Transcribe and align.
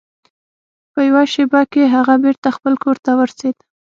په 0.93 0.99
یوه 1.07 1.23
شیبه 1.33 1.61
کې 1.71 1.83
هغه 1.95 2.15
بیرته 2.23 2.47
خپل 2.57 2.73
کور 2.83 2.97
ته 3.05 3.11
ورسید. 3.19 3.57